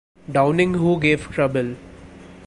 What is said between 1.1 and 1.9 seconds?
trouble.